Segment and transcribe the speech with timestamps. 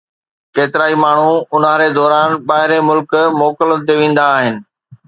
[0.55, 3.09] ڪيترائي ماڻهو اونهاري دوران ٻاهرين ملڪ
[3.41, 4.61] موڪلن تي ويندا آهن.